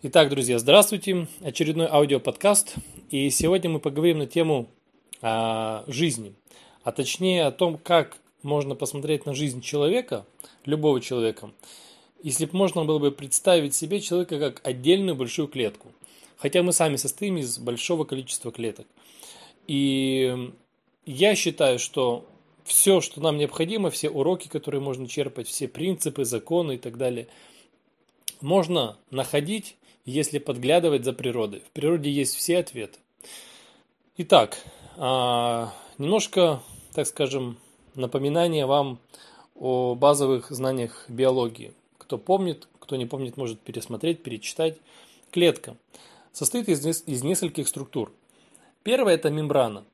[0.00, 1.26] Итак, друзья, здравствуйте.
[1.40, 2.76] Очередной аудиоподкаст.
[3.10, 4.68] И сегодня мы поговорим на тему
[5.22, 6.36] а, жизни.
[6.84, 10.24] А точнее о том, как можно посмотреть на жизнь человека,
[10.64, 11.50] любого человека,
[12.22, 15.88] если бы можно было бы представить себе человека как отдельную большую клетку.
[16.36, 18.86] Хотя мы сами состоим из большого количества клеток.
[19.66, 20.52] И
[21.06, 22.24] я считаю, что
[22.62, 27.26] все, что нам необходимо, все уроки, которые можно черпать, все принципы, законы и так далее,
[28.40, 29.74] можно находить
[30.10, 31.60] если подглядывать за природой.
[31.60, 32.98] В природе есть все ответы.
[34.16, 34.58] Итак,
[34.96, 36.62] а, немножко,
[36.94, 37.58] так скажем,
[37.94, 38.98] напоминание вам
[39.54, 41.74] о базовых знаниях биологии.
[41.98, 44.78] Кто помнит, кто не помнит, может пересмотреть, перечитать.
[45.30, 45.76] Клетка
[46.32, 48.10] состоит из, из нескольких структур.
[48.82, 49.84] Первая– это мембрана.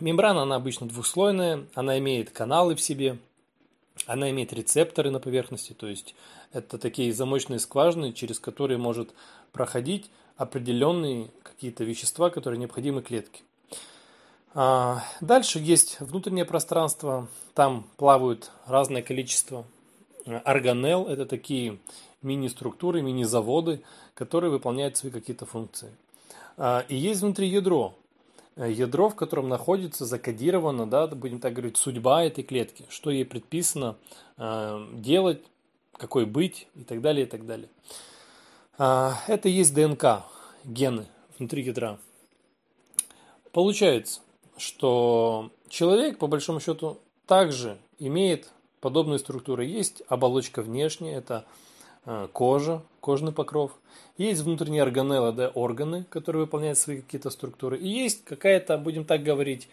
[0.00, 3.18] Мембрана, она обычно двухслойная, она имеет каналы в себе,
[4.08, 6.14] она имеет рецепторы на поверхности, то есть
[6.52, 9.10] это такие замочные скважины, через которые может
[9.52, 13.42] проходить определенные какие-то вещества, которые необходимы клетке.
[14.54, 19.66] А, дальше есть внутреннее пространство, там плавают разное количество
[20.24, 21.78] органелл, это такие
[22.22, 23.82] мини-структуры, мини-заводы,
[24.14, 25.94] которые выполняют свои какие-то функции.
[26.56, 27.94] А, и есть внутри ядро,
[28.66, 33.96] ядро, в котором находится закодировано, да, будем так говорить, судьба этой клетки, что ей предписано
[34.36, 35.42] э, делать,
[35.92, 37.68] какой быть и так далее, и так далее.
[38.78, 40.24] Э, это есть ДНК,
[40.64, 41.06] гены
[41.38, 41.98] внутри ядра.
[43.52, 44.20] Получается,
[44.56, 49.64] что человек, по большому счету, также имеет подобные структуры.
[49.64, 51.67] Есть оболочка внешняя, это э,
[52.32, 53.72] кожа, кожный покров–
[54.18, 57.78] есть внутренние органеллы, да, органы, которые выполняют свои какие-то структуры.
[57.78, 59.68] И есть какая-то, будем так говорить,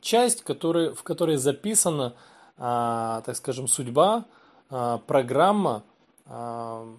[0.00, 2.14] часть, который, в которой записана,
[2.58, 4.24] а, так скажем, судьба,
[4.68, 5.84] а, программа,
[6.26, 6.92] а,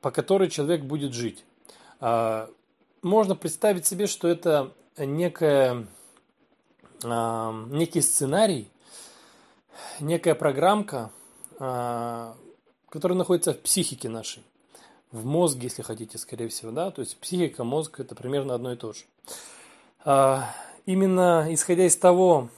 [0.00, 1.44] по которой человек будет жить.
[2.00, 5.86] Можно представить себе, что это некая,
[7.02, 8.70] некий сценарий,
[10.00, 11.10] некая программка,
[12.96, 14.42] которая находится в психике нашей
[15.12, 18.76] в мозге, если хотите, скорее всего, да, то есть психика, мозг это примерно одно и
[18.76, 19.04] то же.
[20.02, 20.50] А,
[20.86, 22.48] именно исходя из того,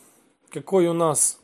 [0.50, 1.40] какой у нас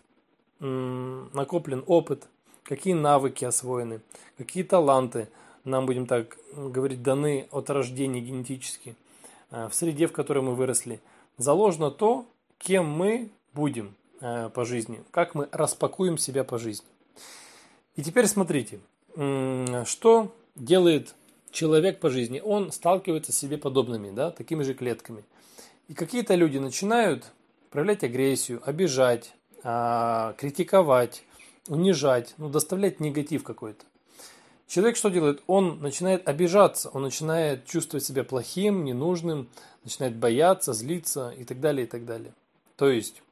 [0.61, 2.29] м, накоплен опыт,
[2.63, 4.01] какие навыки освоены,
[4.39, 5.29] какие таланты
[5.65, 8.95] нам, будем так говорить, даны от рождения генетически,
[9.51, 11.01] а, в среде, в которой мы выросли,
[11.37, 12.27] заложено то,
[12.59, 16.87] кем мы будем а, по жизни, как мы распакуем себя по жизни.
[17.97, 18.81] И теперь смотрите,
[19.15, 21.15] что делает
[21.51, 25.25] человек по жизни, он сталкивается с себе подобными, да, такими же клетками.
[25.89, 27.25] И какие-то люди начинают
[27.71, 31.23] проявлять агрессию, обижать, а, критиковать,
[31.69, 33.85] унижать, ну, доставлять негатив какой-то.
[34.67, 35.43] Человек что делает?
[35.47, 39.49] Он начинает обижаться, он начинает чувствовать себя плохим, ненужным,
[39.85, 42.33] начинает бояться, злиться и так далее, и так далее.
[42.77, 43.23] То есть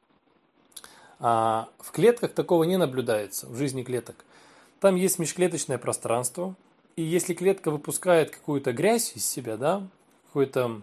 [1.19, 4.23] а, в клетках такого не наблюдается, в жизни клеток.
[4.83, 6.55] Там есть межклеточное пространство,
[6.97, 9.87] и если клетка выпускает какую-то грязь из себя, да,
[10.25, 10.81] какой-то,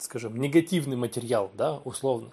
[0.00, 2.32] скажем, негативный материал, да, условно,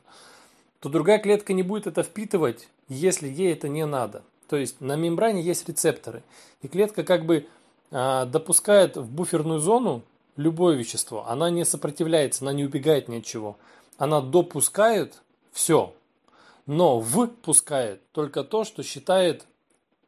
[0.79, 4.23] то другая клетка не будет это впитывать, если ей это не надо.
[4.47, 6.23] То есть на мембране есть рецепторы,
[6.63, 7.45] и клетка как бы
[7.91, 10.01] а, допускает в буферную зону
[10.38, 11.23] любое вещество.
[11.28, 13.57] Она не сопротивляется, она не убегает ни от чего.
[13.99, 15.94] Она допускает все,
[16.66, 19.45] но впускает только то, что считает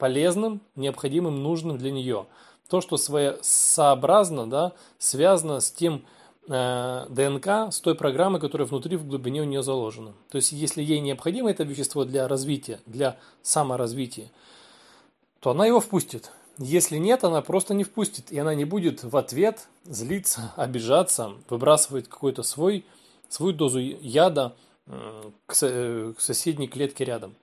[0.02, 2.26] полезным, необходимым, нужным для нее
[2.72, 6.06] то, что своесообразно да, связано с тем
[6.48, 10.14] э, ДНК, с той программой, которая внутри в глубине у нее заложена.
[10.32, 14.32] То есть, если ей необходимо это вещество для развития, для саморазвития,
[15.42, 16.32] то она его впустит.
[16.58, 22.08] Если нет, она просто не впустит, и она не будет в ответ злиться, обижаться, выбрасывать
[22.08, 22.86] какой-то свой,
[23.28, 24.56] свою дозу яда
[24.88, 25.30] э,
[25.62, 27.36] э, к соседней клетке рядом.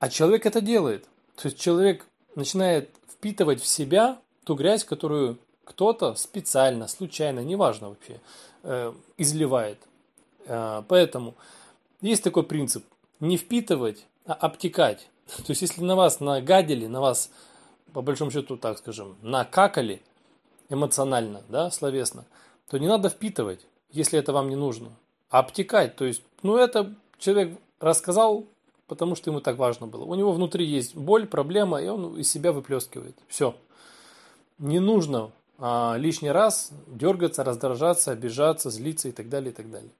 [0.00, 1.06] А человек это делает.
[1.40, 2.04] То есть человек
[2.34, 8.20] начинает впитывать в себя ту грязь, которую кто-то специально, случайно, неважно вообще,
[8.64, 9.78] э, изливает.
[10.46, 11.34] Э, поэтому
[12.00, 12.84] есть такой принцип
[13.20, 15.08] не впитывать, а обтекать.
[15.36, 17.30] То есть, если на вас нагадили, на вас,
[17.92, 20.02] по большому счету, так скажем, накакали
[20.68, 22.24] эмоционально, да, словесно,
[22.68, 23.60] то не надо впитывать,
[23.92, 24.90] если это вам не нужно.
[25.30, 28.46] А обтекать, то есть, ну это человек рассказал,
[28.88, 30.04] потому что ему так важно было.
[30.04, 33.16] У него внутри есть боль, проблема, и он из себя выплескивает.
[33.28, 33.54] Все
[34.58, 39.90] не нужно а, лишний раз дергаться, раздражаться, обижаться, злиться и так далее, и так далее.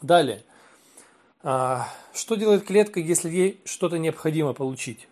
[0.00, 0.44] Далее.
[1.42, 5.08] А, что делает клетка, если ей что-то необходимо получить?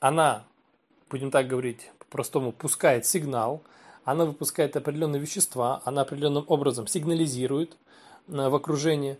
[0.00, 0.44] Она,
[1.10, 3.62] будем так говорить по-простому, пускает сигнал,
[4.04, 7.76] она выпускает определенные вещества, она определенным образом сигнализирует
[8.28, 9.18] э, в окружении,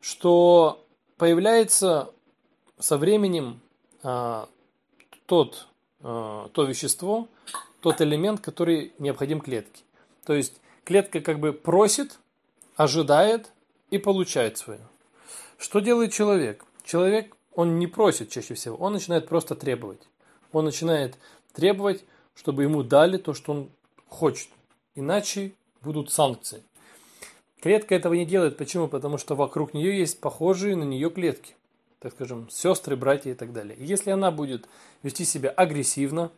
[0.00, 0.84] что
[1.18, 2.10] появляется
[2.78, 3.60] со временем
[4.02, 4.48] а,
[5.26, 5.68] тот,
[6.00, 7.28] а, то вещество,
[7.80, 9.82] тот элемент, который необходим клетке.
[10.24, 12.18] То есть клетка как бы просит,
[12.76, 13.52] ожидает
[13.90, 14.80] и получает свое.
[15.58, 16.64] Что делает человек?
[16.84, 20.08] Человек, он не просит чаще всего, он начинает просто требовать.
[20.52, 21.16] Он начинает
[21.52, 22.04] требовать,
[22.34, 23.70] чтобы ему дали то, что он
[24.08, 24.48] хочет.
[24.94, 26.62] Иначе будут санкции.
[27.60, 28.56] Клетка этого не делает.
[28.58, 28.88] Почему?
[28.88, 31.54] Потому что вокруг нее есть похожие на нее клетки.
[32.04, 33.78] Так скажем, сестры, братья и так далее.
[33.80, 34.68] Если она будет
[35.02, 36.30] вести себя агрессивно,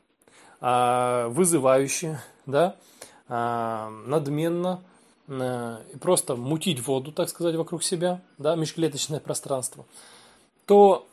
[0.61, 2.77] а, вызывающе, да,
[3.27, 4.85] а, надменно,
[5.27, 9.87] а, и просто мутить воду, так сказать, вокруг себя, да, межклеточное пространство,
[10.67, 11.09] то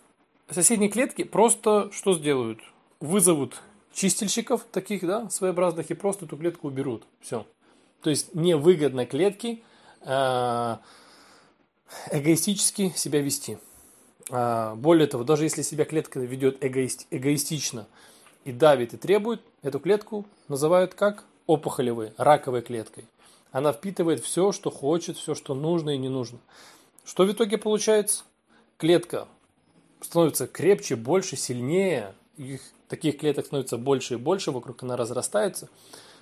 [0.52, 2.60] соседние клетки просто что сделают?
[3.00, 3.60] Вызовут
[3.92, 7.06] чистильщиков таких, да, своеобразных, и просто эту клетку уберут.
[7.22, 7.48] Все.
[8.04, 9.64] То есть невыгодно клетки
[10.06, 10.78] Э,
[12.12, 13.58] эгоистически себя вести.
[14.30, 17.88] А, более того, даже если себя клетка ведет эгоист, эгоистично
[18.46, 23.06] и давит и требует, эту клетку называют как опухолевой, раковой клеткой.
[23.52, 26.40] Она впитывает все, что хочет, все, что нужно и не нужно.
[27.06, 28.24] Что в итоге получается?
[28.78, 29.28] Клетка
[30.02, 32.16] становится крепче, больше, сильнее.
[32.38, 35.70] Их, таких клеток становится больше и больше, вокруг она разрастается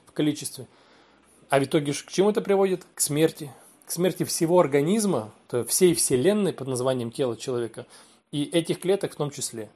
[0.06, 0.68] в количестве.
[1.50, 2.86] А в итоге к чему это приводит?
[2.96, 3.52] К смерти,
[3.92, 7.86] смерти всего организма, то всей вселенной под названием тело человека,
[8.32, 9.70] и этих клеток в том числе.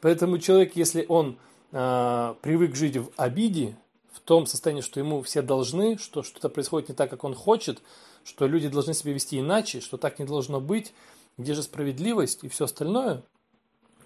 [0.00, 1.38] Поэтому человек, если он
[1.72, 3.76] э, привык жить в обиде,
[4.12, 7.80] в том состоянии, что ему все должны, что что-то происходит не так, как он хочет,
[8.24, 10.92] что люди должны себя вести иначе, что так не должно быть,
[11.38, 13.22] где же справедливость и все остальное,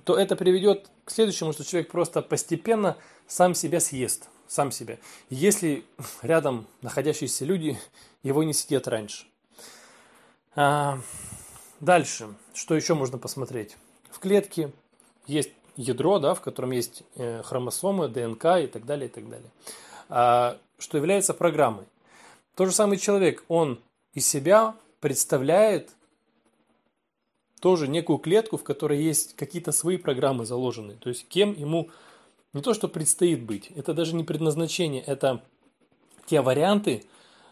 [0.04, 4.98] то это приведет к следующему, что человек просто постепенно сам себя съест, сам себя.
[5.30, 5.84] Если
[6.20, 7.78] рядом находящиеся люди
[8.22, 9.26] его не сидят раньше.
[10.56, 11.00] А,
[11.80, 13.76] дальше, что еще можно посмотреть?
[14.10, 14.70] В клетке
[15.26, 19.50] есть ядро, да, в котором есть э, хромосомы, ДНК и так далее, и так далее,
[20.08, 21.86] а, что является программой.
[22.54, 23.80] Тот же самый человек, он
[24.12, 25.90] из себя представляет
[27.60, 30.94] тоже некую клетку, в которой есть какие-то свои программы заложены.
[30.94, 31.90] То есть кем ему
[32.52, 35.42] не то, что предстоит быть, это даже не предназначение, это
[36.26, 37.04] те варианты,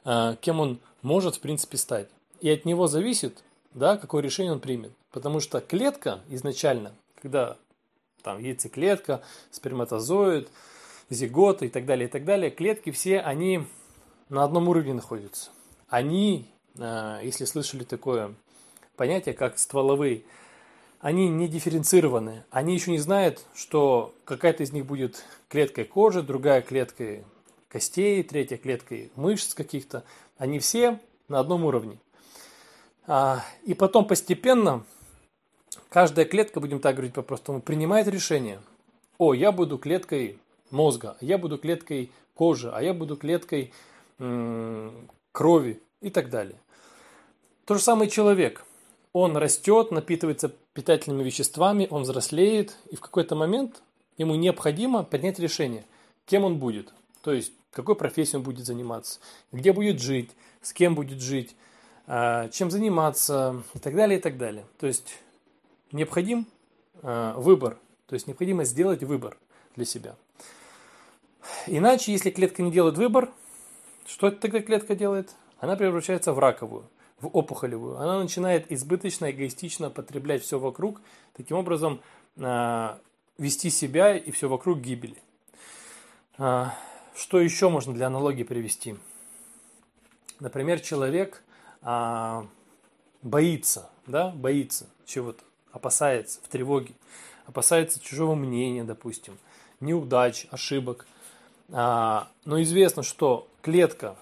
[0.04, 2.08] а, кем он может в принципе стать
[2.42, 4.92] и от него зависит, да, какое решение он примет.
[5.12, 6.92] Потому что клетка изначально,
[7.22, 7.56] когда
[8.22, 9.22] там яйцеклетка,
[9.52, 10.48] сперматозоид,
[11.08, 13.64] зигота и так далее, и так далее, клетки все, они
[14.28, 15.50] на одном уровне находятся.
[15.88, 18.34] Они, э, если слышали такое
[18.96, 20.24] понятие, как стволовые,
[21.00, 22.44] они не дифференцированы.
[22.50, 27.24] Они еще не знают, что какая-то из них будет клеткой кожи, другая клеткой
[27.68, 30.02] костей, третья клеткой мышц каких-то.
[30.38, 30.98] Они все
[31.28, 31.98] на одном уровне.
[33.06, 34.84] А, и потом постепенно
[35.88, 38.60] каждая клетка, будем так говорить по-простому, принимает решение.
[39.18, 40.38] О, я буду клеткой
[40.70, 43.72] мозга, я буду клеткой кожи, а я буду клеткой
[45.32, 46.56] крови и так далее.
[47.64, 48.64] То же самое человек.
[49.12, 53.82] Он растет, напитывается питательными веществами, он взрослеет, и в какой-то момент
[54.16, 55.84] ему необходимо принять решение,
[56.24, 56.94] кем он будет.
[57.20, 59.20] То есть, какой профессией он будет заниматься,
[59.52, 60.30] где будет жить,
[60.62, 61.54] с кем будет жить,
[62.06, 64.66] чем заниматься и так далее, и так далее.
[64.78, 65.18] То есть
[65.92, 66.46] необходим
[67.02, 69.36] а, выбор, то есть необходимо сделать выбор
[69.76, 70.16] для себя.
[71.66, 73.30] Иначе, если клетка не делает выбор,
[74.06, 75.34] что тогда клетка делает?
[75.58, 76.88] Она превращается в раковую,
[77.20, 77.98] в опухолевую.
[77.98, 81.00] Она начинает избыточно, эгоистично потреблять все вокруг,
[81.34, 82.00] таким образом
[82.38, 82.98] а,
[83.38, 85.16] вести себя и все вокруг гибели.
[86.36, 88.96] Что еще можно для аналогии привести?
[90.40, 91.42] Например, человек
[91.82, 92.46] а,
[93.22, 96.94] боится, да, боится чего-то, опасается, в тревоге,
[97.46, 99.38] опасается чужого мнения, допустим,
[99.80, 101.06] неудач, ошибок.
[101.70, 104.16] А, но известно, что клетка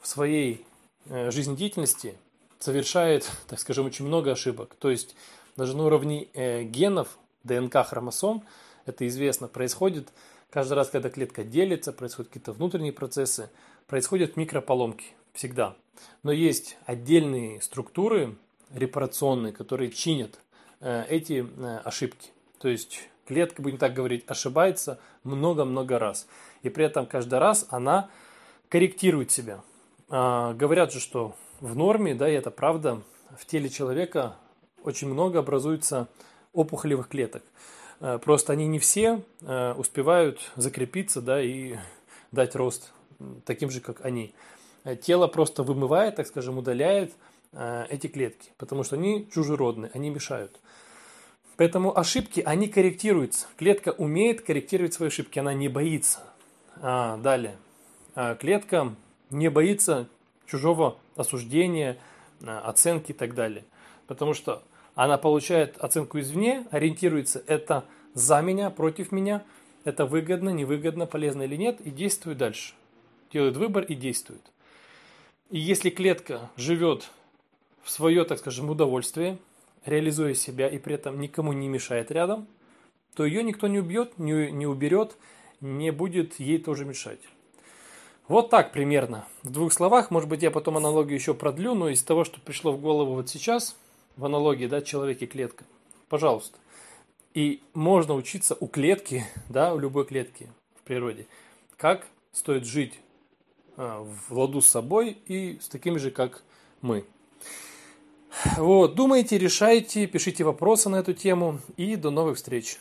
[0.00, 0.64] в своей
[1.06, 2.16] э, жизнедеятельности
[2.58, 4.74] совершает, так скажем, очень много ошибок.
[4.78, 5.16] То есть
[5.56, 8.44] даже на уровне э, генов, ДНК хромосом,
[8.86, 10.08] это известно, происходит
[10.50, 13.50] каждый раз, когда клетка делится, происходят какие-то внутренние процессы,
[13.86, 15.06] происходят микрополомки
[15.36, 15.76] всегда.
[16.22, 18.36] Но есть отдельные структуры
[18.74, 20.40] репарационные, которые чинят
[20.80, 22.30] э, эти э, ошибки.
[22.58, 26.26] То есть клетка, будем так говорить, ошибается много-много раз.
[26.62, 28.10] И при этом каждый раз она
[28.68, 29.62] корректирует себя.
[30.08, 33.02] А, говорят же, что в норме, да, и это правда,
[33.38, 34.36] в теле человека
[34.82, 36.08] очень много образуется
[36.52, 37.42] опухолевых клеток.
[38.00, 39.22] Э, просто они не все
[39.76, 41.76] успевают закрепиться да, и
[42.32, 42.92] дать рост
[43.44, 44.34] таким же, как они.
[45.02, 47.12] Тело просто вымывает, так скажем, удаляет
[47.88, 50.60] эти клетки, потому что они чужеродные, они мешают.
[51.56, 53.46] Поэтому ошибки, они корректируются.
[53.56, 56.20] Клетка умеет корректировать свои ошибки, она не боится.
[56.82, 57.56] А, далее.
[58.14, 58.94] А, клетка
[59.30, 60.06] не боится
[60.46, 61.96] чужого осуждения,
[62.42, 63.64] а, оценки и так далее.
[64.06, 64.62] Потому что
[64.94, 69.42] она получает оценку извне, ориентируется, это за меня, против меня,
[69.84, 72.74] это выгодно, невыгодно, полезно или нет, и действует дальше.
[73.32, 74.42] Делает выбор и действует.
[75.50, 77.08] И если клетка живет
[77.82, 79.38] в свое, так скажем, удовольствие,
[79.84, 82.48] реализуя себя и при этом никому не мешает рядом,
[83.14, 85.16] то ее никто не убьет, не, не уберет,
[85.60, 87.20] не будет ей тоже мешать.
[88.26, 89.24] Вот так примерно.
[89.44, 92.72] В двух словах, может быть, я потом аналогию еще продлю, но из того, что пришло
[92.72, 93.76] в голову вот сейчас,
[94.16, 95.64] в аналогии, да, человек и клетка,
[96.08, 96.58] пожалуйста.
[97.34, 101.28] И можно учиться у клетки, да, у любой клетки в природе,
[101.76, 102.98] как стоит жить
[103.76, 106.42] в ладу с собой и с такими же, как
[106.80, 107.04] мы.
[108.56, 112.78] Вот, думайте, решайте, пишите вопросы на эту тему и до новых встреч.